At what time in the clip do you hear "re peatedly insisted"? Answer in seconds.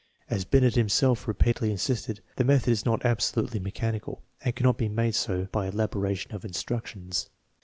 1.27-2.21